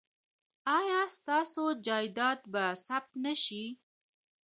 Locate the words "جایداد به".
1.85-2.63